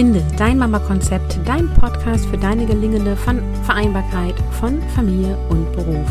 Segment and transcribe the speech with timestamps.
[0.00, 3.14] Finde dein Mama-Konzept, dein Podcast für deine gelingende
[3.66, 6.08] Vereinbarkeit von Familie und Beruf.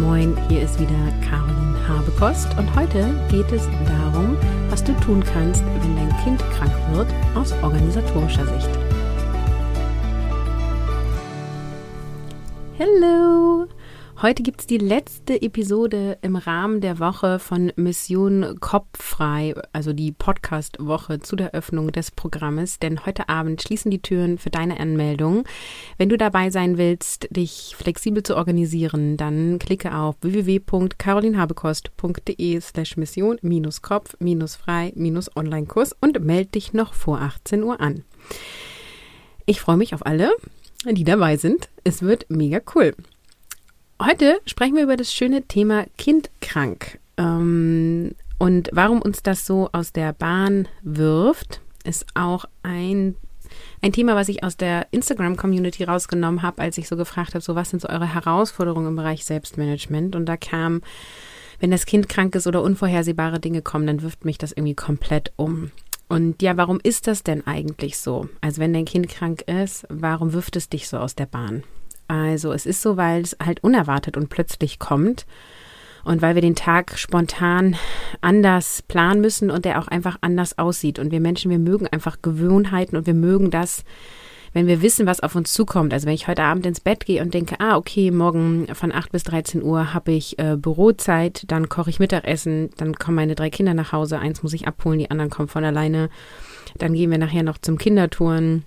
[0.00, 0.98] Moin, hier ist wieder
[1.28, 4.36] Caroline Habekost und heute geht es darum,
[4.68, 7.06] was du tun kannst, wenn dein Kind krank wird,
[7.36, 8.70] aus organisatorischer Sicht.
[12.78, 13.49] Hello!
[14.22, 20.12] Heute gibt es die letzte Episode im Rahmen der Woche von Mission Kopffrei, also die
[20.12, 22.78] Podcast-Woche zu der Öffnung des Programmes.
[22.78, 25.44] Denn heute Abend schließen die Türen für deine Anmeldung.
[25.96, 33.38] Wenn du dabei sein willst, dich flexibel zu organisieren, dann klicke auf www.carolinhabekost.de slash Mission
[33.80, 34.92] Kopf frei
[35.34, 38.04] Online-Kurs und melde dich noch vor 18 Uhr an.
[39.46, 40.30] Ich freue mich auf alle,
[40.84, 41.70] die dabei sind.
[41.84, 42.92] Es wird mega cool.
[44.02, 46.98] Heute sprechen wir über das schöne Thema Kindkrank.
[47.18, 53.14] Ähm, und warum uns das so aus der Bahn wirft, ist auch ein,
[53.82, 57.54] ein Thema, was ich aus der Instagram-Community rausgenommen habe, als ich so gefragt habe, so
[57.56, 60.16] was sind so eure Herausforderungen im Bereich Selbstmanagement?
[60.16, 60.80] Und da kam,
[61.58, 65.30] wenn das Kind krank ist oder unvorhersehbare Dinge kommen, dann wirft mich das irgendwie komplett
[65.36, 65.72] um.
[66.08, 68.30] Und ja, warum ist das denn eigentlich so?
[68.40, 71.64] Also wenn dein Kind krank ist, warum wirft es dich so aus der Bahn?
[72.10, 75.26] Also es ist so, weil es halt unerwartet und plötzlich kommt
[76.02, 77.76] und weil wir den Tag spontan
[78.20, 80.98] anders planen müssen und der auch einfach anders aussieht.
[80.98, 83.84] Und wir Menschen, wir mögen einfach Gewohnheiten und wir mögen das,
[84.52, 85.94] wenn wir wissen, was auf uns zukommt.
[85.94, 89.12] Also wenn ich heute Abend ins Bett gehe und denke, ah, okay, morgen von 8
[89.12, 93.50] bis 13 Uhr habe ich äh, Bürozeit, dann koche ich Mittagessen, dann kommen meine drei
[93.50, 96.10] Kinder nach Hause, eins muss ich abholen, die anderen kommen von alleine.
[96.76, 98.64] Dann gehen wir nachher noch zum Kindertouren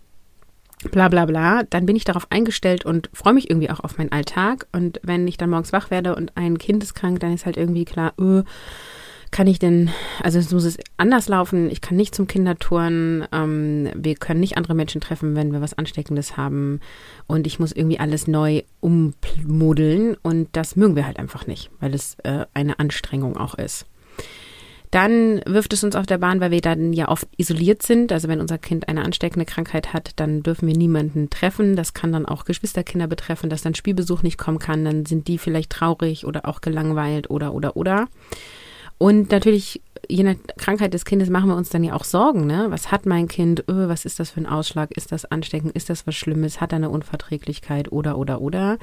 [0.92, 4.12] bla bla bla, dann bin ich darauf eingestellt und freue mich irgendwie auch auf meinen
[4.12, 4.68] Alltag.
[4.72, 7.58] Und wenn ich dann morgens wach werde und ein Kind ist krank, dann ist halt
[7.58, 8.44] irgendwie klar, öh,
[9.34, 9.90] kann ich denn,
[10.22, 14.58] also es muss es anders laufen, ich kann nicht zum Kindertouren, ähm, wir können nicht
[14.58, 16.80] andere Menschen treffen, wenn wir was Ansteckendes haben
[17.26, 21.96] und ich muss irgendwie alles neu ummodeln und das mögen wir halt einfach nicht, weil
[21.96, 23.88] es äh, eine Anstrengung auch ist.
[24.94, 28.12] Dann wirft es uns auf der Bahn, weil wir dann ja oft isoliert sind.
[28.12, 31.76] Also wenn unser Kind eine ansteckende Krankheit hat, dann dürfen wir niemanden treffen.
[31.76, 34.86] Das kann dann auch Geschwisterkinder betreffen, dass dann Spielbesuch nicht kommen kann.
[34.86, 38.08] Dann sind die vielleicht traurig oder auch gelangweilt oder oder oder.
[39.00, 42.46] Und natürlich, je nach Krankheit des Kindes machen wir uns dann ja auch Sorgen.
[42.46, 42.68] Ne?
[42.70, 43.62] Was hat mein Kind?
[43.68, 44.92] Öh, was ist das für ein Ausschlag?
[44.96, 45.76] Ist das ansteckend?
[45.76, 46.62] Ist das was Schlimmes?
[46.62, 47.92] Hat er eine Unverträglichkeit?
[47.92, 48.78] Oder, oder, oder.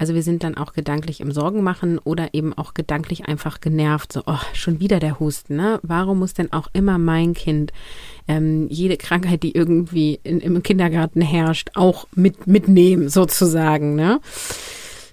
[0.00, 4.14] Also wir sind dann auch gedanklich im Sorgen machen oder eben auch gedanklich einfach genervt.
[4.14, 5.56] So, oh, schon wieder der Husten.
[5.56, 5.78] Ne?
[5.82, 7.70] Warum muss denn auch immer mein Kind
[8.26, 13.94] ähm, jede Krankheit, die irgendwie in, im Kindergarten herrscht, auch mit, mitnehmen sozusagen?
[13.94, 14.20] Ne?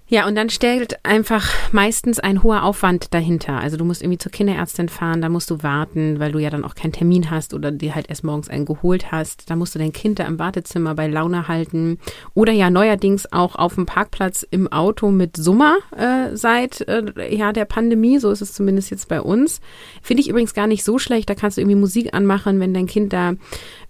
[0.09, 3.59] Ja, und dann stellt einfach meistens ein hoher Aufwand dahinter.
[3.59, 6.63] Also du musst irgendwie zur Kinderärztin fahren, da musst du warten, weil du ja dann
[6.63, 9.50] auch keinen Termin hast oder dir halt erst morgens einen geholt hast.
[9.50, 12.00] Da musst du dein Kind da im Wartezimmer bei Laune halten.
[12.34, 17.51] Oder ja neuerdings auch auf dem Parkplatz im Auto mit Summer äh, seit äh, ja,
[17.51, 18.19] der Pandemie.
[18.19, 19.59] So ist es zumindest jetzt bei uns.
[20.01, 21.29] Finde ich übrigens gar nicht so schlecht.
[21.29, 23.34] Da kannst du irgendwie Musik anmachen, wenn dein Kind da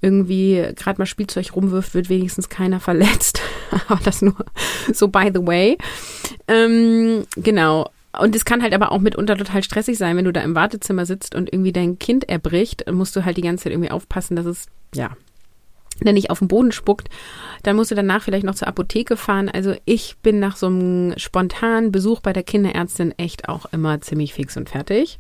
[0.02, 3.42] irgendwie gerade mal Spielzeug rumwirft, wird wenigstens keiner verletzt.
[3.88, 4.36] Aber das nur
[4.94, 5.78] so by the way.
[6.48, 7.90] Ähm, genau.
[8.20, 11.06] Und es kann halt aber auch mitunter total stressig sein, wenn du da im Wartezimmer
[11.06, 14.48] sitzt und irgendwie dein Kind erbricht, musst du halt die ganze Zeit irgendwie aufpassen, dass
[14.48, 14.66] es,
[14.96, 15.12] ja,
[16.02, 17.10] der nicht auf den Boden spuckt.
[17.64, 19.50] Dann musst du danach vielleicht noch zur Apotheke fahren.
[19.50, 24.34] Also ich bin nach so einem spontanen Besuch bei der Kinderärztin echt auch immer ziemlich
[24.34, 25.20] fix und fertig.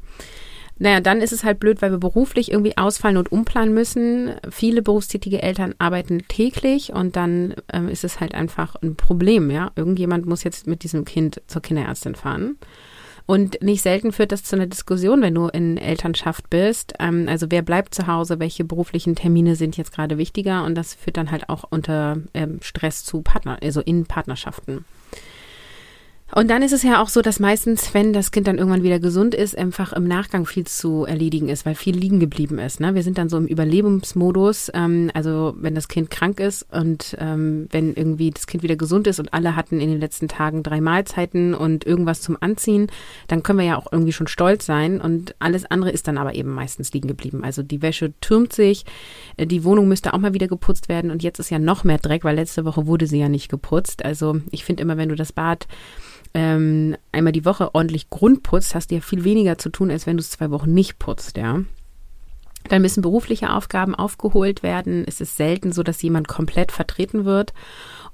[0.80, 4.36] Naja, dann ist es halt blöd, weil wir beruflich irgendwie ausfallen und umplanen müssen.
[4.50, 9.72] Viele berufstätige Eltern arbeiten täglich und dann ähm, ist es halt einfach ein Problem, ja.
[9.76, 12.58] Irgendjemand muss jetzt mit diesem Kind zur Kinderärztin fahren.
[13.26, 16.94] Und nicht selten führt das zu einer Diskussion, wenn du in Elternschaft bist.
[17.00, 20.94] Ähm, also wer bleibt zu Hause, welche beruflichen Termine sind jetzt gerade wichtiger und das
[20.94, 24.86] führt dann halt auch unter ähm, Stress zu Partner, also in Partnerschaften.
[26.36, 29.00] Und dann ist es ja auch so, dass meistens, wenn das Kind dann irgendwann wieder
[29.00, 32.82] gesund ist, einfach im Nachgang viel zu erledigen ist, weil viel liegen geblieben ist.
[32.82, 32.94] Ne?
[32.96, 34.70] Wir sind dann so im Überlebensmodus.
[34.74, 39.08] Ähm, also wenn das Kind krank ist und ähm, wenn irgendwie das Kind wieder gesund
[39.08, 42.88] ist und alle hatten in den letzten Tagen drei Mahlzeiten und irgendwas zum Anziehen,
[43.30, 45.00] dann können wir ja auch irgendwie schon stolz sein.
[45.00, 47.46] Und alles andere ist dann aber eben meistens liegen geblieben.
[47.46, 48.84] Also die Wäsche türmt sich,
[49.38, 52.00] äh, die Wohnung müsste auch mal wieder geputzt werden und jetzt ist ja noch mehr
[52.00, 54.03] Dreck, weil letzte Woche wurde sie ja nicht geputzt.
[54.03, 55.68] Also ich finde immer, wenn du das Bad
[56.37, 60.17] ähm, einmal die Woche ordentlich Grundputzt, hast du ja viel weniger zu tun, als wenn
[60.17, 61.63] du es zwei Wochen nicht putzt, ja.
[62.69, 65.03] Dann müssen berufliche Aufgaben aufgeholt werden.
[65.07, 67.53] Es ist selten so, dass jemand komplett vertreten wird.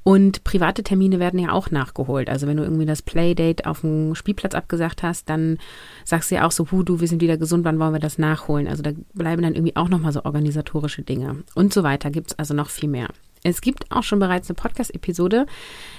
[0.03, 2.29] Und private Termine werden ja auch nachgeholt.
[2.29, 5.57] Also wenn du irgendwie das Playdate auf dem Spielplatz abgesagt hast, dann
[6.05, 8.17] sagst du ja auch so, hu, du, wir sind wieder gesund, wann wollen wir das
[8.17, 8.69] nachholen?
[8.69, 11.43] Also da bleiben dann irgendwie auch nochmal so organisatorische Dinge.
[11.55, 13.09] Und so weiter gibt es also noch viel mehr.
[13.43, 15.45] Es gibt auch schon bereits eine Podcast-Episode,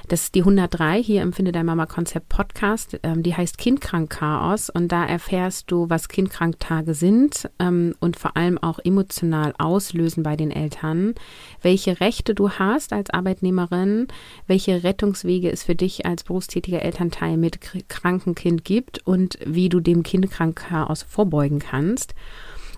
[0.08, 2.98] das ist die 103 hier im Finde dein Mama Konzept Podcast.
[3.02, 8.36] Ähm, die heißt Kindkrank Chaos und da erfährst du, was Kindkranktage sind ähm, und vor
[8.36, 11.14] allem auch emotional auslösen bei den Eltern,
[11.62, 14.08] welche Rechte du hast als Arbeitnehmerin,
[14.46, 19.80] welche Rettungswege es für dich als berufstätiger Elternteil mit krankem Kind gibt und wie du
[19.80, 22.14] dem Kindkrank Chaos vorbeugen kannst.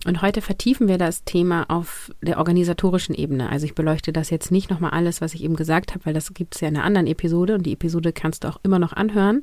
[0.04, 3.48] Und heute vertiefen wir das Thema auf der organisatorischen Ebene.
[3.48, 6.32] Also ich beleuchte das jetzt nicht nochmal alles, was ich eben gesagt habe, weil das
[6.34, 8.92] gibt es ja in einer anderen Episode und die Episode kannst du auch immer noch
[8.92, 9.42] anhören,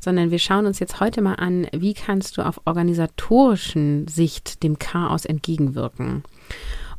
[0.00, 4.78] sondern wir schauen uns jetzt heute mal an, wie kannst du auf organisatorischen Sicht dem
[4.78, 6.22] Chaos entgegenwirken.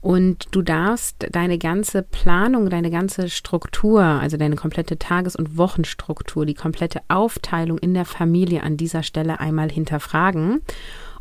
[0.02, 6.46] Und du darfst deine ganze Planung, deine ganze Struktur, also deine komplette Tages- und Wochenstruktur,
[6.46, 10.62] die komplette Aufteilung in der Familie an dieser Stelle einmal hinterfragen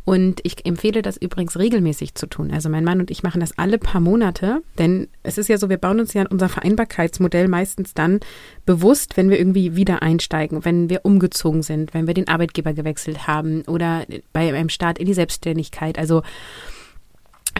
[0.09, 2.51] und ich empfehle das übrigens regelmäßig zu tun.
[2.51, 5.69] Also mein Mann und ich machen das alle paar Monate, denn es ist ja so,
[5.69, 8.21] wir bauen uns ja unser Vereinbarkeitsmodell meistens dann
[8.65, 13.27] bewusst, wenn wir irgendwie wieder einsteigen, wenn wir umgezogen sind, wenn wir den Arbeitgeber gewechselt
[13.27, 15.99] haben oder bei einem Start in die Selbstständigkeit.
[15.99, 16.23] Also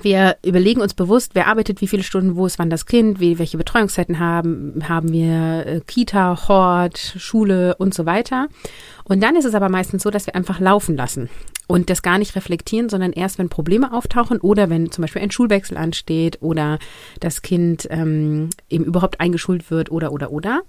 [0.01, 3.39] wir überlegen uns bewusst, wer arbeitet wie viele Stunden, wo ist wann das Kind, wie,
[3.39, 8.49] welche Betreuungszeiten haben, haben wir äh, Kita, Hort, Schule und so weiter.
[9.05, 11.29] Und dann ist es aber meistens so, dass wir einfach laufen lassen
[11.69, 15.31] und das gar nicht reflektieren, sondern erst, wenn Probleme auftauchen oder wenn zum Beispiel ein
[15.31, 16.79] Schulwechsel ansteht oder
[17.21, 20.63] das Kind ähm, eben überhaupt eingeschult wird oder oder oder.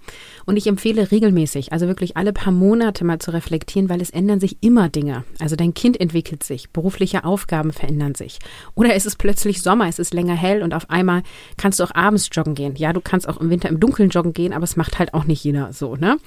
[0.44, 4.40] Und ich empfehle regelmäßig, also wirklich alle paar Monate mal zu reflektieren, weil es ändern
[4.40, 5.24] sich immer Dinge.
[5.38, 8.38] Also dein Kind entwickelt sich, berufliche Aufgaben verändern sich.
[8.74, 11.22] Oder es ist plötzlich Sommer, es ist länger hell und auf einmal
[11.56, 12.76] kannst du auch abends joggen gehen.
[12.76, 15.24] Ja, du kannst auch im Winter im Dunkeln joggen gehen, aber es macht halt auch
[15.24, 16.18] nicht jeder so, ne?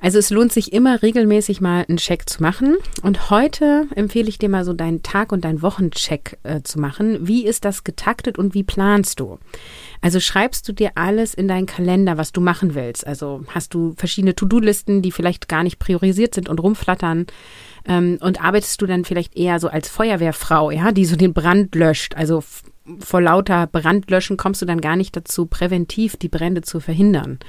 [0.00, 2.76] Also es lohnt sich immer regelmäßig mal einen Check zu machen.
[3.02, 6.80] Und heute im empfehle ich dir mal so deinen Tag- und deinen Wochencheck äh, zu
[6.80, 7.28] machen.
[7.28, 9.38] Wie ist das getaktet und wie planst du?
[10.00, 13.06] Also schreibst du dir alles in deinen Kalender, was du machen willst.
[13.06, 17.26] Also hast du verschiedene To-Do-Listen, die vielleicht gar nicht priorisiert sind und rumflattern.
[17.86, 21.74] Ähm, und arbeitest du dann vielleicht eher so als Feuerwehrfrau, ja, die so den Brand
[21.74, 22.16] löscht.
[22.16, 22.42] Also
[23.00, 27.40] vor lauter Brandlöschen kommst du dann gar nicht dazu, präventiv die Brände zu verhindern.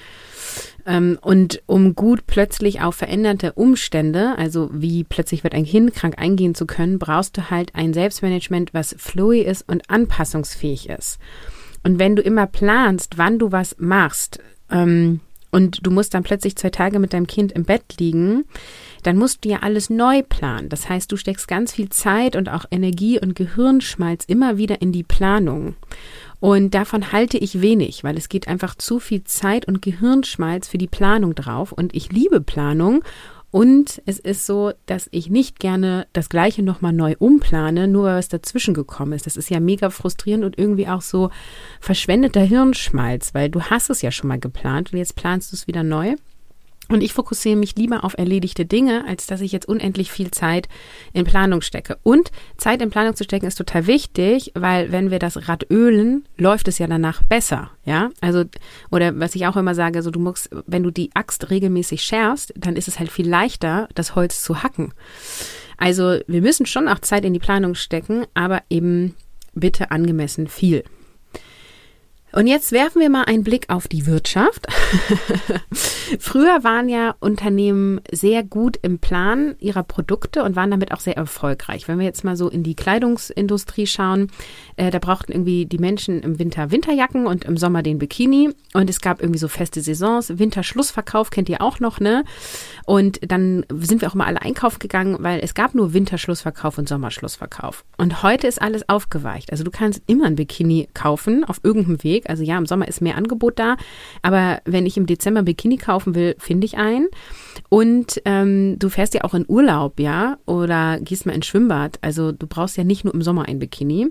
[0.89, 6.15] Ähm, und um gut plötzlich auf veränderte Umstände, also wie plötzlich wird ein Kind krank
[6.18, 11.19] eingehen zu können, brauchst du halt ein Selbstmanagement, was fluid ist und anpassungsfähig ist.
[11.83, 14.39] Und wenn du immer planst, wann du was machst,
[14.71, 15.19] ähm,
[15.51, 18.45] und du musst dann plötzlich zwei Tage mit deinem Kind im Bett liegen,
[19.01, 20.69] dann musst du ja alles neu planen.
[20.69, 24.92] Das heißt, du steckst ganz viel Zeit und auch Energie und Gehirnschmalz immer wieder in
[24.92, 25.75] die Planung.
[26.39, 30.77] Und davon halte ich wenig, weil es geht einfach zu viel Zeit und Gehirnschmalz für
[30.77, 31.71] die Planung drauf.
[31.71, 33.03] Und ich liebe Planung.
[33.51, 38.19] Und es ist so, dass ich nicht gerne das Gleiche nochmal neu umplane, nur weil
[38.19, 39.25] es dazwischen gekommen ist.
[39.25, 41.31] Das ist ja mega frustrierend und irgendwie auch so
[41.80, 45.65] verschwendeter Hirnschmalz, weil du hast es ja schon mal geplant und jetzt planst du es
[45.65, 46.15] wieder neu.
[46.89, 50.68] Und ich fokussiere mich lieber auf erledigte Dinge, als dass ich jetzt unendlich viel Zeit
[51.13, 52.00] in Planung stecke.
[52.01, 56.27] Und Zeit in Planung zu stecken ist total wichtig, weil wenn wir das Rad ölen,
[56.38, 57.69] läuft es ja danach besser.
[57.86, 58.44] Ja, also,
[58.89, 62.53] oder was ich auch immer sage, so du musst, wenn du die Axt regelmäßig schärfst,
[62.57, 64.94] dann ist es halt viel leichter, das Holz zu hacken.
[65.77, 69.16] Also, wir müssen schon auch Zeit in die Planung stecken, aber eben
[69.54, 70.83] bitte angemessen viel.
[72.31, 74.68] Und jetzt werfen wir mal einen Blick auf die Wirtschaft.
[76.19, 81.18] Früher waren ja Unternehmen sehr gut im Plan ihrer Produkte und waren damit auch sehr
[81.18, 81.88] erfolgreich.
[81.88, 84.28] Wenn wir jetzt mal so in die Kleidungsindustrie schauen,
[84.76, 88.50] äh, da brauchten irgendwie die Menschen im Winter Winterjacken und im Sommer den Bikini.
[88.74, 90.38] Und es gab irgendwie so feste Saisons.
[90.38, 92.24] Winterschlussverkauf kennt ihr auch noch, ne?
[92.86, 96.88] Und dann sind wir auch mal alle einkaufen gegangen, weil es gab nur Winterschlussverkauf und
[96.88, 97.86] Sommerschlussverkauf.
[97.98, 99.52] Und heute ist alles aufgeweicht.
[99.52, 102.30] Also du kannst immer ein Bikini kaufen auf irgendeinem Weg Weg.
[102.30, 103.78] Also ja, im Sommer ist mehr Angebot da,
[104.21, 107.07] aber wenn ich im Dezember Bikini kaufen will, finde ich einen.
[107.69, 111.99] Und ähm, du fährst ja auch in Urlaub, ja, oder gehst mal ins Schwimmbad.
[112.02, 114.09] Also du brauchst ja nicht nur im Sommer ein Bikini.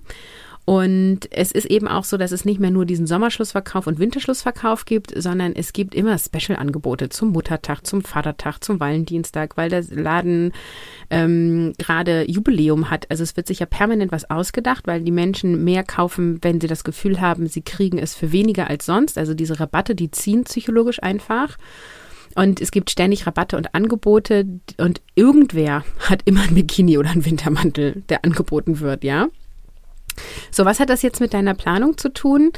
[0.69, 4.85] Und es ist eben auch so, dass es nicht mehr nur diesen Sommerschlussverkauf und Winterschlussverkauf
[4.85, 10.53] gibt, sondern es gibt immer Special-Angebote zum Muttertag, zum Vatertag, zum Valentinstag, weil der Laden
[11.09, 13.11] ähm, gerade Jubiläum hat.
[13.11, 16.67] Also es wird sich ja permanent was ausgedacht, weil die Menschen mehr kaufen, wenn sie
[16.67, 19.17] das Gefühl haben, sie kriegen es für weniger als sonst.
[19.17, 21.57] Also diese Rabatte, die ziehen psychologisch einfach.
[22.35, 27.25] Und es gibt ständig Rabatte und Angebote und irgendwer hat immer ein Bikini oder einen
[27.25, 29.29] Wintermantel, der angeboten wird, ja.
[30.51, 32.53] So, was hat das jetzt mit deiner Planung zu tun?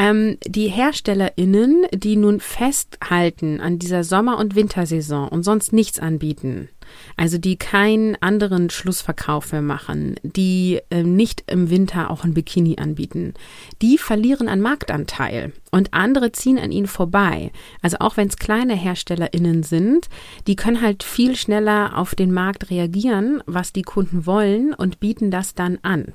[0.00, 6.70] Ähm, die HerstellerInnen, die nun festhalten an dieser Sommer- und Wintersaison und sonst nichts anbieten,
[7.18, 12.78] also die keinen anderen Schlussverkauf mehr machen, die äh, nicht im Winter auch ein Bikini
[12.78, 13.34] anbieten,
[13.82, 17.50] die verlieren an Marktanteil und andere ziehen an ihnen vorbei.
[17.82, 20.08] Also auch wenn es kleine HerstellerInnen sind,
[20.46, 25.30] die können halt viel schneller auf den Markt reagieren, was die Kunden wollen und bieten
[25.30, 26.14] das dann an.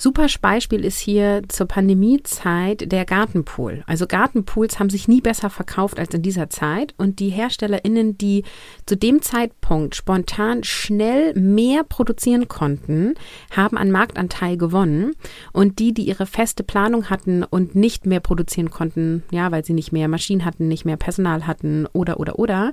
[0.00, 3.84] Super Beispiel ist hier zur Pandemiezeit der Gartenpool.
[3.86, 8.44] Also Gartenpools haben sich nie besser verkauft als in dieser Zeit und die HerstellerInnen, die
[8.86, 13.12] zu dem Zeitpunkt spontan schnell mehr produzieren konnten,
[13.54, 15.12] haben an Marktanteil gewonnen
[15.52, 19.74] und die, die ihre feste Planung hatten und nicht mehr produzieren konnten, ja, weil sie
[19.74, 22.72] nicht mehr Maschinen hatten, nicht mehr Personal hatten oder oder oder,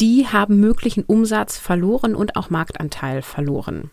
[0.00, 3.90] die haben möglichen Umsatz verloren und auch Marktanteil verloren.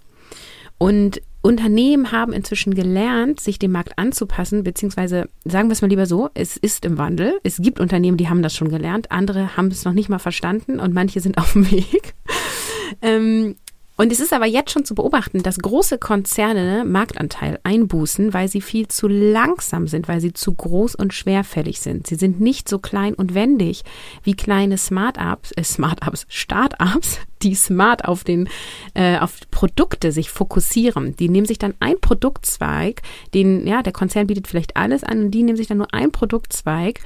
[0.78, 6.08] Und Unternehmen haben inzwischen gelernt, sich dem Markt anzupassen, beziehungsweise sagen wir es mal lieber
[6.08, 7.40] so, es ist im Wandel.
[7.44, 10.80] Es gibt Unternehmen, die haben das schon gelernt, andere haben es noch nicht mal verstanden
[10.80, 12.16] und manche sind auf dem Weg.
[13.04, 13.58] Ähm,
[13.96, 18.60] und es ist aber jetzt schon zu beobachten, dass große Konzerne Marktanteil einbußen, weil sie
[18.60, 22.08] viel zu langsam sind, weil sie zu groß und schwerfällig sind.
[22.08, 23.84] Sie sind nicht so klein und wendig
[24.24, 28.50] wie kleine Smart-Ups, äh, Smart-Ups, Start-Ups, die smart auf den,
[28.96, 31.16] äh, auf Produkte sich fokussieren.
[31.16, 33.02] Die nehmen sich dann ein Produktzweig,
[33.34, 36.12] den, ja, der Konzern bietet vielleicht alles an und die nehmen sich dann nur ein
[36.12, 37.00] Produktzweig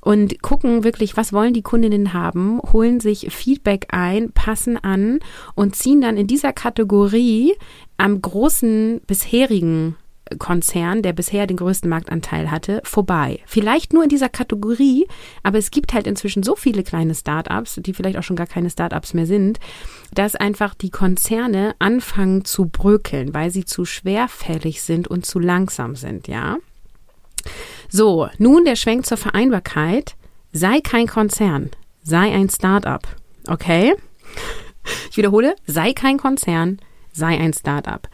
[0.00, 5.20] und gucken wirklich, was wollen die Kundinnen haben, holen sich Feedback ein, passen an
[5.54, 7.54] und ziehen dann in dieser Kategorie
[7.98, 9.96] am großen bisherigen
[10.36, 13.40] Konzern, der bisher den größten Marktanteil hatte, vorbei.
[13.46, 15.06] Vielleicht nur in dieser Kategorie,
[15.42, 18.70] aber es gibt halt inzwischen so viele kleine Startups, die vielleicht auch schon gar keine
[18.70, 19.58] Startups mehr sind,
[20.14, 25.96] dass einfach die Konzerne anfangen zu bröckeln, weil sie zu schwerfällig sind und zu langsam
[25.96, 26.58] sind, ja.
[27.88, 30.14] So, nun der Schwenk zur Vereinbarkeit.
[30.52, 31.70] Sei kein Konzern,
[32.02, 33.02] sei ein Startup.
[33.48, 33.94] Okay?
[35.10, 36.78] Ich wiederhole, sei kein Konzern,
[37.12, 38.06] sei ein Startup.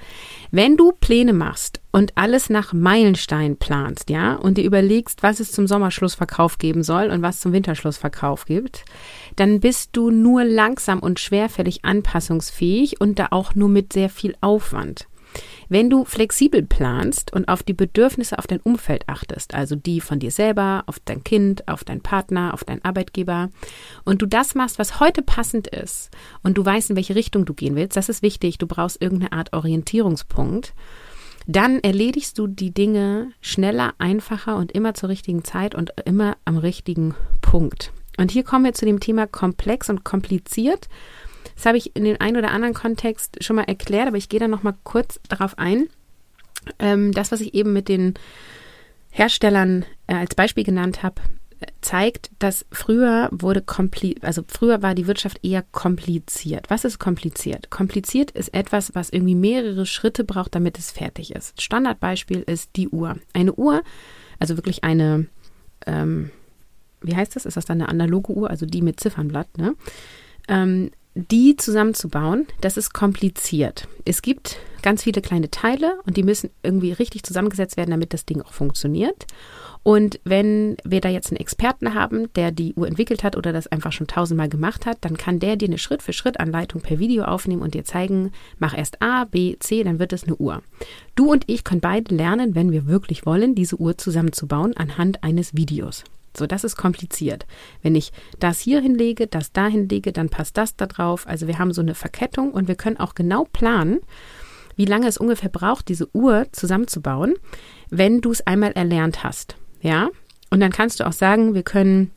[0.50, 5.52] Wenn du Pläne machst und alles nach Meilenstein planst, ja, und dir überlegst, was es
[5.52, 8.86] zum Sommerschlussverkauf geben soll und was zum Winterschlussverkauf gibt,
[9.36, 14.36] dann bist du nur langsam und schwerfällig anpassungsfähig und da auch nur mit sehr viel
[14.40, 15.06] Aufwand.
[15.68, 20.18] Wenn du flexibel planst und auf die Bedürfnisse auf dein Umfeld achtest, also die von
[20.18, 23.50] dir selber, auf dein Kind, auf deinen Partner, auf deinen Arbeitgeber,
[24.04, 26.10] und du das machst, was heute passend ist,
[26.42, 29.32] und du weißt, in welche Richtung du gehen willst, das ist wichtig, du brauchst irgendeine
[29.32, 30.72] Art Orientierungspunkt,
[31.46, 36.58] dann erledigst du die Dinge schneller, einfacher und immer zur richtigen Zeit und immer am
[36.58, 37.92] richtigen Punkt.
[38.18, 40.88] Und hier kommen wir zu dem Thema komplex und kompliziert.
[41.58, 44.38] Das habe ich in dem einen oder anderen Kontext schon mal erklärt, aber ich gehe
[44.38, 45.88] da noch mal kurz darauf ein.
[46.78, 48.14] Ähm, das, was ich eben mit den
[49.10, 51.20] Herstellern äh, als Beispiel genannt habe,
[51.80, 56.70] zeigt, dass früher wurde kompli also früher war die Wirtschaft eher kompliziert.
[56.70, 57.70] Was ist kompliziert?
[57.70, 61.60] Kompliziert ist etwas, was irgendwie mehrere Schritte braucht, damit es fertig ist.
[61.60, 63.16] Standardbeispiel ist die Uhr.
[63.32, 63.82] Eine Uhr,
[64.38, 65.26] also wirklich eine,
[65.88, 66.30] ähm,
[67.00, 67.46] wie heißt das?
[67.46, 69.74] Ist das dann eine analoge Uhr, also die mit Ziffernblatt, ne?
[70.46, 73.88] Ähm, die zusammenzubauen, das ist kompliziert.
[74.04, 78.24] Es gibt ganz viele kleine Teile und die müssen irgendwie richtig zusammengesetzt werden, damit das
[78.24, 79.26] Ding auch funktioniert.
[79.82, 83.66] Und wenn wir da jetzt einen Experten haben, der die Uhr entwickelt hat oder das
[83.66, 87.74] einfach schon tausendmal gemacht hat, dann kann der dir eine Schritt-für-Schritt-Anleitung per Video aufnehmen und
[87.74, 90.62] dir zeigen, mach erst A, B, C, dann wird es eine Uhr.
[91.16, 95.56] Du und ich können beide lernen, wenn wir wirklich wollen, diese Uhr zusammenzubauen anhand eines
[95.56, 96.04] Videos.
[96.38, 97.46] So, das ist kompliziert.
[97.82, 101.26] Wenn ich das hier hinlege, das da hinlege, dann passt das da drauf.
[101.26, 104.00] Also wir haben so eine Verkettung und wir können auch genau planen,
[104.76, 107.34] wie lange es ungefähr braucht, diese Uhr zusammenzubauen,
[107.90, 109.56] wenn du es einmal erlernt hast.
[109.80, 110.08] Ja?
[110.50, 112.12] Und dann kannst du auch sagen, wir können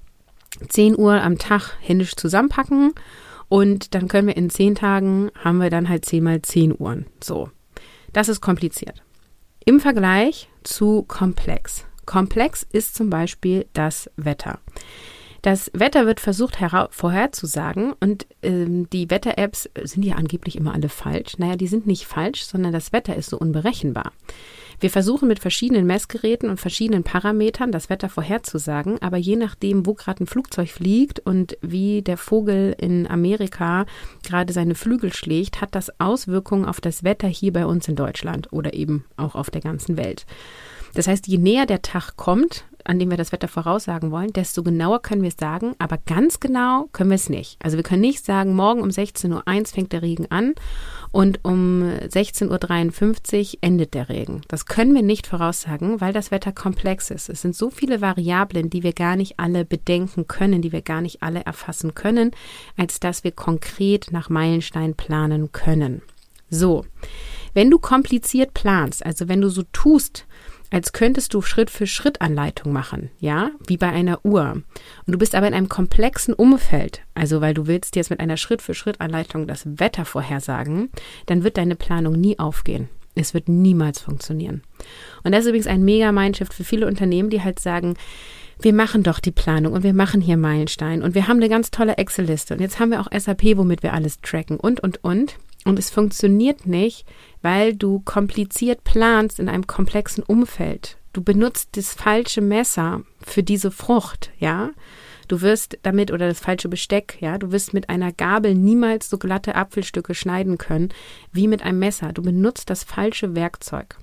[0.70, 2.94] 10 Uhr am Tag händisch zusammenpacken
[3.50, 7.08] und dann können wir in 10 Tagen haben wir dann halt 10 mal 10 Uhren.
[7.22, 7.50] So.
[8.14, 9.02] Das ist kompliziert.
[9.66, 11.86] Im Vergleich zu komplex.
[12.12, 14.60] Komplex ist zum Beispiel das Wetter.
[15.42, 16.58] Das Wetter wird versucht
[16.90, 21.38] vorherzusagen und ähm, die Wetter-Apps sind ja angeblich immer alle falsch.
[21.38, 24.12] Naja, die sind nicht falsch, sondern das Wetter ist so unberechenbar.
[24.82, 29.94] Wir versuchen mit verschiedenen Messgeräten und verschiedenen Parametern das Wetter vorherzusagen, aber je nachdem, wo
[29.94, 33.86] gerade ein Flugzeug fliegt und wie der Vogel in Amerika
[34.22, 38.52] gerade seine Flügel schlägt, hat das Auswirkungen auf das Wetter hier bei uns in Deutschland
[38.52, 40.26] oder eben auch auf der ganzen Welt.
[40.94, 44.64] Das heißt, je näher der Tag kommt, an dem wir das Wetter voraussagen wollen, desto
[44.64, 47.58] genauer können wir es sagen, aber ganz genau können wir es nicht.
[47.64, 50.54] Also wir können nicht sagen, morgen um 16.01 Uhr fängt der Regen an
[51.12, 54.42] und um 16.53 Uhr endet der Regen.
[54.48, 57.30] Das können wir nicht voraussagen, weil das Wetter komplex ist.
[57.30, 61.02] Es sind so viele Variablen, die wir gar nicht alle bedenken können, die wir gar
[61.02, 62.32] nicht alle erfassen können,
[62.78, 66.02] als dass wir konkret nach Meilenstein planen können.
[66.50, 66.86] So,
[67.54, 70.26] wenn du kompliziert planst, also wenn du so tust,
[70.72, 74.64] als könntest du Schritt für Schritt Anleitung machen, ja, wie bei einer Uhr.
[75.06, 78.38] Und du bist aber in einem komplexen Umfeld, also weil du willst jetzt mit einer
[78.38, 80.90] Schritt für Schritt Anleitung das Wetter vorhersagen,
[81.28, 82.90] dann wird deine Planung nie aufgehen.
[83.14, 84.64] Es wird niemals funktionieren.
[85.24, 87.96] Und das ist übrigens ein mega Mindshift für viele Unternehmen, die halt sagen,
[88.62, 91.72] wir machen doch die Planung und wir machen hier Meilenstein und wir haben eine ganz
[91.72, 95.36] tolle Excel-Liste und jetzt haben wir auch SAP, womit wir alles tracken und, und, und.
[95.66, 97.06] Und es funktioniert nicht,
[97.42, 100.98] weil du kompliziert planst in einem komplexen Umfeld.
[101.14, 104.72] Du benutzt das falsche Messer für diese Frucht, ja.
[105.28, 109.18] Du wirst damit oder das falsche Besteck, ja, du wirst mit einer Gabel niemals so
[109.18, 110.90] glatte Apfelstücke schneiden können
[111.32, 112.12] wie mit einem Messer.
[112.12, 113.98] Du benutzt das falsche Werkzeug.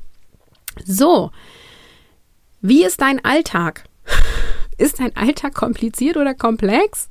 [0.84, 1.30] So,
[2.60, 3.84] wie ist dein Alltag?
[4.78, 7.08] ist dein Alltag kompliziert oder komplex?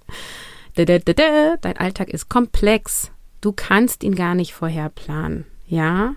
[1.62, 3.12] Dein Alltag ist komplex.
[3.42, 5.46] Du kannst ihn gar nicht vorher planen.
[5.68, 6.16] Ja?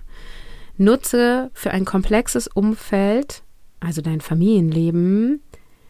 [0.76, 3.42] Nutze für ein komplexes Umfeld,
[3.80, 5.42] also dein Familienleben,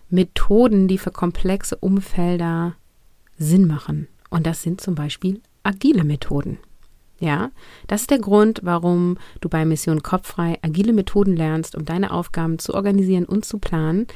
[0.09, 2.75] Methoden, die für komplexe Umfelder
[3.39, 4.09] Sinn machen.
[4.29, 6.59] Und das sind zum Beispiel agile Methoden.
[7.21, 7.51] Ja,
[7.87, 12.59] das ist der Grund, warum du bei Mission Kopffrei agile Methoden lernst, um deine Aufgaben
[12.59, 14.07] zu organisieren und zu planen.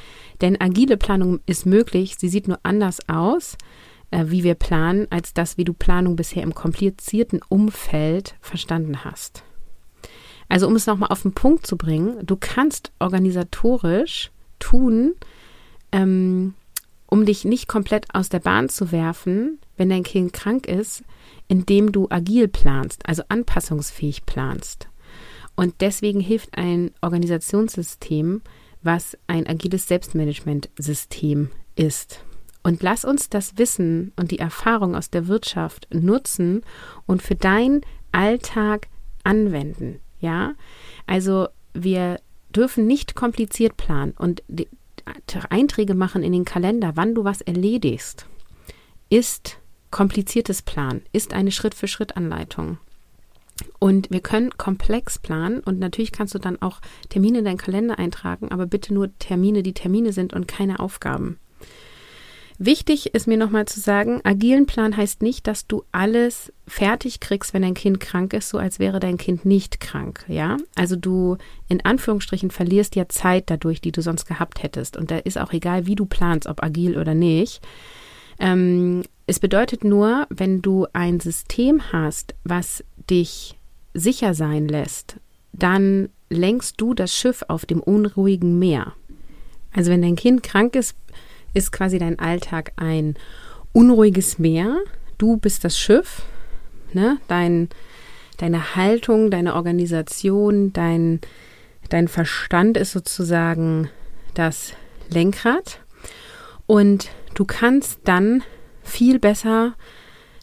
[0.41, 3.59] Denn agile Planung ist möglich, sie sieht nur anders aus,
[4.15, 9.43] äh, wie wir planen, als das, wie du Planung bisher im komplizierten Umfeld verstanden hast.
[10.49, 14.31] Also um es nochmal auf den Punkt zu bringen, du kannst organisatorisch
[14.61, 15.15] tun,
[15.91, 16.55] ähm,
[17.07, 21.03] um dich nicht komplett aus der Bahn zu werfen, wenn dein Kind krank ist,
[21.49, 24.87] indem du agil planst, also anpassungsfähig planst.
[25.57, 28.43] Und deswegen hilft ein Organisationssystem,
[28.83, 32.21] was ein agiles Selbstmanagementsystem ist.
[32.65, 36.63] Und lass uns das Wissen und die Erfahrung aus der Wirtschaft nutzen
[37.07, 38.89] und für deinen Alltag
[39.23, 40.01] anwenden.
[40.19, 40.55] Ja,
[41.07, 44.43] also wir dürfen nicht kompliziert planen und
[45.51, 48.27] Einträge machen in den Kalender, wann du was erledigst,
[49.11, 49.59] ist
[49.91, 52.79] kompliziertes Plan, ist eine Schritt-für-Schritt-Anleitung.
[53.79, 57.99] Und wir können komplex planen und natürlich kannst du dann auch Termine in deinen Kalender
[57.99, 61.39] eintragen, aber bitte nur Termine, die Termine sind und keine Aufgaben.
[62.59, 67.53] Wichtig ist mir nochmal zu sagen, agilen Plan heißt nicht, dass du alles fertig kriegst,
[67.53, 70.57] wenn dein Kind krank ist, so als wäre dein Kind nicht krank, ja?
[70.77, 71.37] Also du
[71.69, 74.97] in Anführungsstrichen verlierst ja Zeit dadurch, die du sonst gehabt hättest.
[74.97, 77.61] Und da ist auch egal, wie du planst, ob agil oder nicht.
[78.39, 83.59] Ähm, es bedeutet nur, wenn du ein System hast, was dich
[83.95, 85.17] sicher sein lässt,
[85.53, 88.93] dann lenkst du das Schiff auf dem unruhigen Meer.
[89.73, 90.97] Also wenn dein Kind krank ist,
[91.55, 93.15] ist quasi dein Alltag ein
[93.73, 94.81] unruhiges Meer.
[95.17, 96.23] Du bist das Schiff,
[96.93, 97.19] ne?
[97.29, 97.69] Dein,
[98.37, 101.21] deine Haltung, deine Organisation, dein,
[101.89, 103.89] dein Verstand ist sozusagen
[104.35, 104.75] das
[105.09, 105.81] Lenkrad.
[106.67, 108.43] Und du kannst dann
[108.83, 109.75] viel besser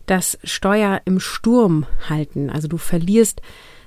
[0.06, 2.50] das Steuer im Sturm halten.
[2.50, 3.42] Also du verlierst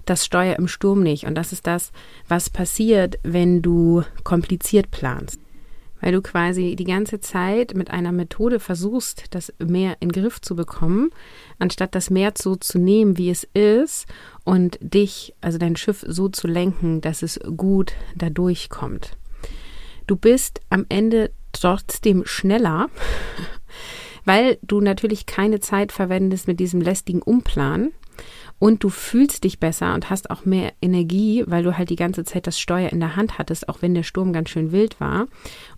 [0.04, 1.24] das Steuer im Sturm nicht.
[1.24, 1.90] Und das ist das,
[2.28, 5.40] was passiert, wenn du kompliziert planst
[6.04, 10.38] weil du quasi die ganze Zeit mit einer Methode versuchst, das Meer in den Griff
[10.38, 11.08] zu bekommen,
[11.58, 14.04] anstatt das Meer so zu nehmen, wie es ist
[14.44, 19.16] und dich, also dein Schiff so zu lenken, dass es gut da durchkommt.
[20.06, 22.90] Du bist am Ende trotzdem schneller,
[24.26, 27.92] weil du natürlich keine Zeit verwendest mit diesem lästigen Umplan,
[28.58, 32.24] und du fühlst dich besser und hast auch mehr Energie, weil du halt die ganze
[32.24, 35.26] Zeit das Steuer in der Hand hattest, auch wenn der Sturm ganz schön wild war.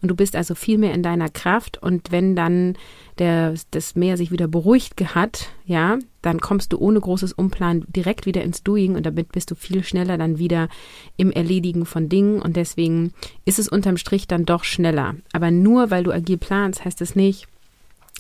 [0.03, 2.77] Und du bist also viel mehr in deiner Kraft und wenn dann
[3.19, 8.27] der, das Meer sich wieder beruhigt hat, ja, dann kommst du ohne großes Umplan direkt
[8.27, 10.69] wieder ins Doing und damit bist du viel schneller dann wieder
[11.17, 13.13] im Erledigen von Dingen und deswegen
[13.45, 15.15] ist es unterm Strich dann doch schneller.
[15.33, 17.49] Aber nur weil du agil planst, heißt es nicht,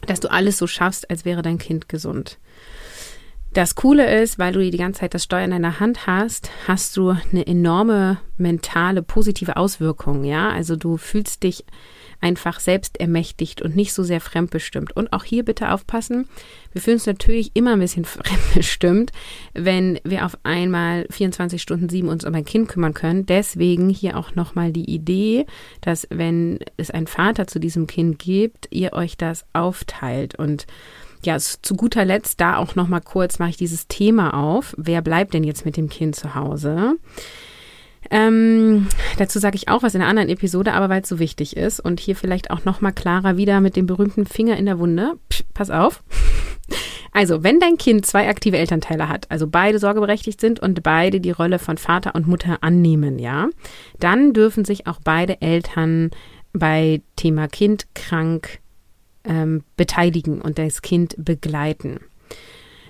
[0.06, 2.38] dass du alles so schaffst, als wäre dein Kind gesund.
[3.56, 6.94] Das Coole ist, weil du die ganze Zeit das Steuer in deiner Hand hast, hast
[6.94, 10.50] du eine enorme mentale positive Auswirkung, ja?
[10.50, 11.64] Also du fühlst dich
[12.20, 14.94] einfach selbst ermächtigt und nicht so sehr fremdbestimmt.
[14.94, 16.28] Und auch hier bitte aufpassen,
[16.72, 19.10] wir fühlen uns natürlich immer ein bisschen fremdbestimmt,
[19.54, 23.24] wenn wir auf einmal 24 Stunden sieben uns um ein Kind kümmern können.
[23.24, 25.46] Deswegen hier auch nochmal die Idee,
[25.80, 30.66] dass wenn es einen Vater zu diesem Kind gibt, ihr euch das aufteilt und
[31.24, 34.74] ja, zu guter Letzt da auch noch mal kurz mache ich dieses Thema auf.
[34.76, 36.96] Wer bleibt denn jetzt mit dem Kind zu Hause?
[38.10, 38.86] Ähm,
[39.18, 41.80] dazu sage ich auch was in einer anderen Episode, aber weil es so wichtig ist
[41.80, 45.14] und hier vielleicht auch noch mal klarer wieder mit dem berühmten Finger in der Wunde.
[45.28, 46.02] Psch, pass auf.
[47.12, 51.30] Also, wenn dein Kind zwei aktive Elternteile hat, also beide sorgeberechtigt sind und beide die
[51.30, 53.48] Rolle von Vater und Mutter annehmen, ja,
[53.98, 56.10] dann dürfen sich auch beide Eltern
[56.52, 58.60] bei Thema Kind krank
[59.26, 62.00] ähm, beteiligen und das Kind begleiten.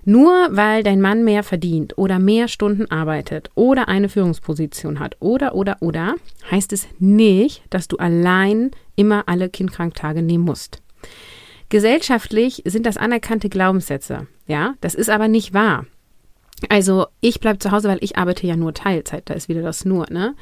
[0.08, 5.56] Nur weil dein Mann mehr verdient oder mehr Stunden arbeitet oder eine Führungsposition hat oder
[5.56, 6.14] oder oder,
[6.48, 10.80] heißt es nicht, dass du allein immer alle Kindkranktage nehmen musst.
[11.70, 15.86] Gesellschaftlich sind das anerkannte Glaubenssätze, ja, das ist aber nicht wahr.
[16.68, 19.84] Also ich bleibe zu Hause, weil ich arbeite ja nur Teilzeit, da ist wieder das
[19.84, 20.36] nur, ne?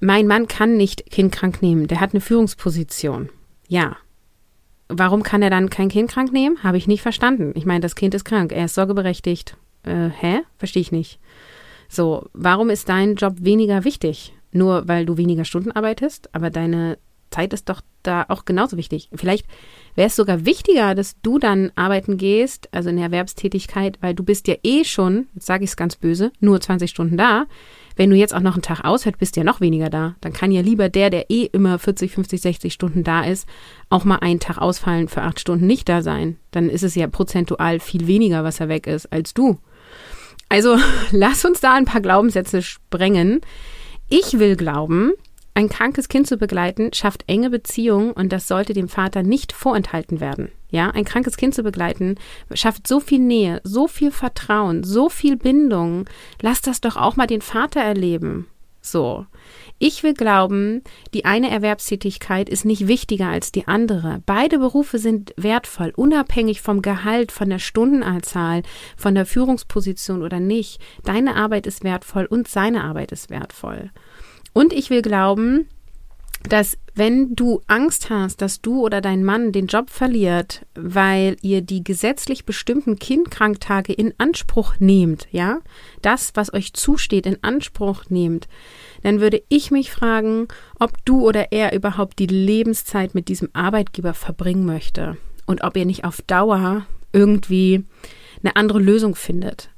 [0.00, 3.30] Mein Mann kann nicht kindkrank nehmen, der hat eine Führungsposition.
[3.68, 3.96] Ja,
[4.88, 6.62] Warum kann er dann kein Kind krank nehmen?
[6.62, 7.52] Habe ich nicht verstanden.
[7.54, 9.56] Ich meine, das Kind ist krank, er ist sorgeberechtigt.
[9.82, 10.40] Äh, hä?
[10.56, 11.18] Verstehe ich nicht.
[11.88, 14.34] So, warum ist dein Job weniger wichtig?
[14.52, 16.98] Nur weil du weniger Stunden arbeitest, aber deine
[17.30, 19.10] Zeit ist doch da auch genauso wichtig.
[19.14, 19.46] Vielleicht
[19.94, 24.24] wäre es sogar wichtiger, dass du dann arbeiten gehst, also in der Erwerbstätigkeit, weil du
[24.24, 27.46] bist ja eh schon, jetzt sage ich es ganz böse, nur 20 Stunden da.
[27.98, 30.14] Wenn du jetzt auch noch einen Tag aushältst, bist du ja noch weniger da.
[30.20, 33.48] Dann kann ja lieber der, der eh immer 40, 50, 60 Stunden da ist,
[33.90, 36.36] auch mal einen Tag ausfallen für acht Stunden nicht da sein.
[36.52, 39.58] Dann ist es ja prozentual viel weniger, was er weg ist, als du.
[40.48, 40.78] Also
[41.10, 43.40] lass uns da ein paar Glaubenssätze sprengen.
[44.08, 45.10] Ich will glauben,
[45.58, 50.20] ein krankes Kind zu begleiten schafft enge Beziehungen und das sollte dem Vater nicht vorenthalten
[50.20, 50.52] werden.
[50.70, 52.14] Ja, ein krankes Kind zu begleiten
[52.54, 56.04] schafft so viel Nähe, so viel Vertrauen, so viel Bindung.
[56.40, 58.46] Lass das doch auch mal den Vater erleben.
[58.80, 59.26] So.
[59.80, 64.22] Ich will glauben, die eine Erwerbstätigkeit ist nicht wichtiger als die andere.
[64.26, 68.62] Beide Berufe sind wertvoll, unabhängig vom Gehalt, von der Stundenanzahl,
[68.96, 70.80] von der Führungsposition oder nicht.
[71.02, 73.90] Deine Arbeit ist wertvoll und seine Arbeit ist wertvoll.
[74.52, 75.68] Und ich will glauben,
[76.48, 81.62] dass wenn du Angst hast, dass du oder dein Mann den Job verliert, weil ihr
[81.62, 85.58] die gesetzlich bestimmten Kindkranktage in Anspruch nehmt, ja,
[86.02, 88.48] das, was euch zusteht, in Anspruch nehmt,
[89.02, 94.14] dann würde ich mich fragen, ob du oder er überhaupt die Lebenszeit mit diesem Arbeitgeber
[94.14, 97.84] verbringen möchte und ob ihr nicht auf Dauer irgendwie
[98.42, 99.70] eine andere Lösung findet.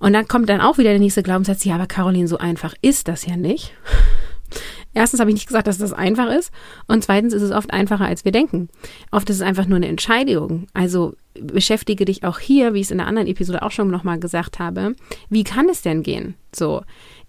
[0.00, 3.06] Und dann kommt dann auch wieder der nächste Glaubenssatz, ja, aber Caroline, so einfach ist
[3.06, 3.72] das ja nicht.
[4.92, 6.50] Erstens habe ich nicht gesagt, dass das einfach ist.
[6.88, 8.68] Und zweitens ist es oft einfacher, als wir denken.
[9.12, 10.66] Oft ist es einfach nur eine Entscheidung.
[10.74, 14.18] Also beschäftige dich auch hier, wie ich es in der anderen Episode auch schon nochmal
[14.18, 14.96] gesagt habe.
[15.28, 16.34] Wie kann es denn gehen?
[16.52, 16.82] So.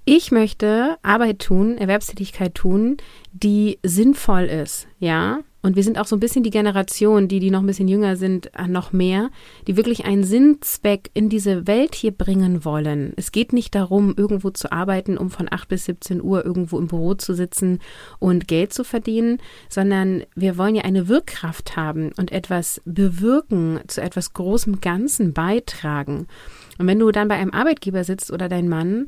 [0.04, 2.98] Ich möchte Arbeit tun, Erwerbstätigkeit tun,
[3.34, 7.52] die sinnvoll ist, ja, und wir sind auch so ein bisschen die Generation, die, die
[7.52, 9.30] noch ein bisschen jünger sind, äh, noch mehr,
[9.68, 13.14] die wirklich einen Sinnzweck in diese Welt hier bringen wollen.
[13.16, 16.88] Es geht nicht darum, irgendwo zu arbeiten, um von 8 bis 17 Uhr irgendwo im
[16.88, 17.80] Büro zu sitzen
[18.20, 19.38] und Geld zu verdienen,
[19.70, 26.28] sondern wir wollen ja eine Wirkkraft haben und etwas bewirken, zu etwas großem Ganzen beitragen.
[26.82, 29.06] Und wenn du dann bei einem Arbeitgeber sitzt oder dein Mann,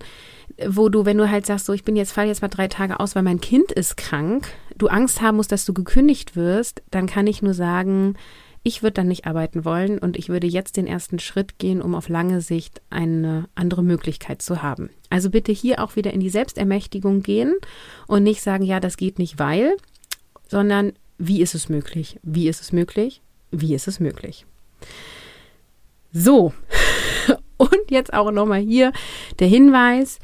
[0.68, 3.00] wo du, wenn du halt sagst, so ich bin jetzt, fall jetzt mal drei Tage
[3.00, 7.08] aus, weil mein Kind ist krank, du Angst haben musst, dass du gekündigt wirst, dann
[7.08, 8.14] kann ich nur sagen,
[8.62, 11.96] ich würde dann nicht arbeiten wollen und ich würde jetzt den ersten Schritt gehen, um
[11.96, 14.92] auf lange Sicht eine andere Möglichkeit zu haben.
[15.10, 17.56] Also bitte hier auch wieder in die Selbstermächtigung gehen
[18.06, 19.78] und nicht sagen, ja, das geht nicht, weil,
[20.48, 22.20] sondern wie ist es möglich?
[22.22, 23.24] Wie ist es möglich?
[23.50, 24.46] Wie ist es möglich?
[26.16, 26.54] So,
[27.58, 28.92] und jetzt auch nochmal hier
[29.40, 30.20] der Hinweis,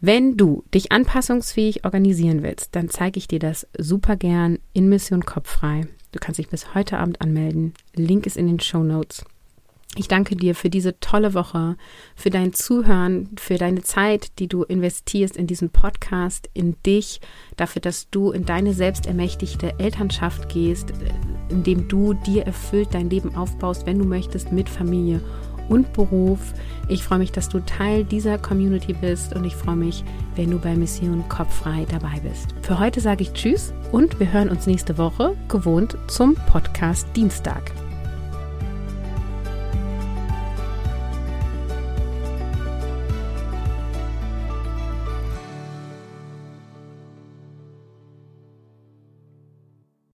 [0.00, 5.24] wenn du dich anpassungsfähig organisieren willst, dann zeige ich dir das super gern in Mission
[5.24, 5.86] Kopffrei.
[6.12, 7.74] Du kannst dich bis heute Abend anmelden.
[7.94, 9.24] Link ist in den Show Notes.
[9.98, 11.76] Ich danke dir für diese tolle Woche,
[12.14, 17.20] für dein Zuhören, für deine Zeit, die du investierst in diesen Podcast, in dich,
[17.56, 20.92] dafür, dass du in deine selbstermächtigte Elternschaft gehst,
[21.48, 25.22] indem du dir erfüllt dein Leben aufbaust, wenn du möchtest, mit Familie
[25.68, 26.40] und Beruf.
[26.88, 30.58] Ich freue mich, dass du Teil dieser Community bist und ich freue mich, wenn du
[30.58, 32.54] bei Mission Kopffrei dabei bist.
[32.62, 37.85] Für heute sage ich Tschüss und wir hören uns nächste Woche gewohnt zum Podcast Dienstag.